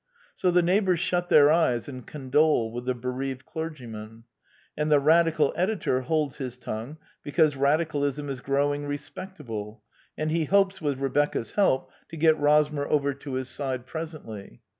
So 0.33 0.49
the 0.49 0.63
neighbors 0.63 0.99
shut 0.99 1.29
their 1.29 1.51
eyes 1.51 1.87
and 1.87 2.07
condole 2.07 2.71
with 2.71 2.85
the 2.85 2.95
bereaved 2.95 3.45
clergyman; 3.45 4.23
and 4.75 4.91
the 4.91 4.99
Radical 4.99 5.53
editor 5.55 6.01
holds 6.01 6.37
his 6.39 6.57
tongue 6.57 6.97
because 7.21 7.55
Radicalism 7.55 8.27
is 8.27 8.41
growing 8.41 8.87
respectable, 8.87 9.83
and 10.17 10.31
he 10.31 10.45
hopes, 10.45 10.81
with 10.81 10.97
Rebecca's 10.99 11.51
help, 11.51 11.91
to 12.09 12.17
get 12.17 12.35
Rosmer 12.41 12.87
over 12.87 13.13
to 13.13 13.33
his 13.35 13.49
side 13.49 13.85
presently. 13.85 14.63